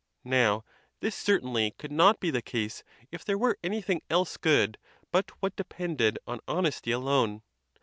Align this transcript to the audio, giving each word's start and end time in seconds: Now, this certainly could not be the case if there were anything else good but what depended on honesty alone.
Now, 0.25 0.63
this 1.01 1.15
certainly 1.15 1.75
could 1.77 1.91
not 1.91 2.19
be 2.19 2.31
the 2.31 2.41
case 2.41 2.81
if 3.11 3.23
there 3.23 3.37
were 3.37 3.59
anything 3.63 4.01
else 4.09 4.35
good 4.35 4.79
but 5.11 5.29
what 5.41 5.55
depended 5.55 6.17
on 6.25 6.39
honesty 6.47 6.89
alone. 6.91 7.43